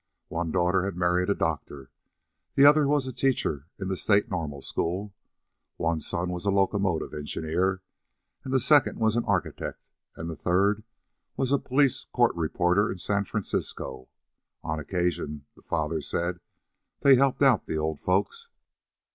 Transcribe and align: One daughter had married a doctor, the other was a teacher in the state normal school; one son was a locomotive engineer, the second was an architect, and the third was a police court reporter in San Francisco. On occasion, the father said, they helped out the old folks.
One 0.29 0.49
daughter 0.51 0.81
had 0.83 0.95
married 0.97 1.29
a 1.29 1.35
doctor, 1.35 1.91
the 2.55 2.65
other 2.65 2.87
was 2.87 3.05
a 3.05 3.13
teacher 3.13 3.67
in 3.77 3.87
the 3.87 3.95
state 3.95 4.31
normal 4.31 4.63
school; 4.63 5.13
one 5.77 5.99
son 5.99 6.31
was 6.31 6.43
a 6.43 6.49
locomotive 6.49 7.13
engineer, 7.13 7.83
the 8.43 8.59
second 8.59 8.97
was 8.97 9.15
an 9.15 9.23
architect, 9.25 9.85
and 10.15 10.27
the 10.27 10.35
third 10.35 10.83
was 11.37 11.51
a 11.51 11.59
police 11.59 12.05
court 12.13 12.35
reporter 12.35 12.91
in 12.91 12.97
San 12.97 13.25
Francisco. 13.25 14.07
On 14.63 14.79
occasion, 14.79 15.45
the 15.55 15.61
father 15.61 16.01
said, 16.01 16.39
they 17.01 17.13
helped 17.15 17.43
out 17.43 17.67
the 17.67 17.77
old 17.77 17.99
folks. 17.99 18.49